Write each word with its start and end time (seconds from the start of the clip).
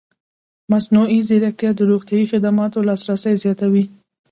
مصنوعي 0.71 1.19
ځیرکتیا 1.27 1.71
د 1.75 1.79
روغتیايي 1.91 2.25
خدماتو 2.31 2.85
لاسرسی 2.87 3.33
زیاتوي. 3.43 3.85